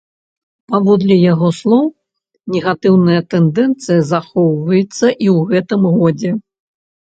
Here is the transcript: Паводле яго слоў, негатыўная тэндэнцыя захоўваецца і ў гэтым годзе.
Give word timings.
Паводле 0.71 1.17
яго 1.31 1.47
слоў, 1.57 1.83
негатыўная 2.57 3.19
тэндэнцыя 3.35 4.01
захоўваецца 4.15 4.83
і 4.83 4.85
ў 4.89 5.39
гэтым 5.57 5.81
годзе. 6.03 6.31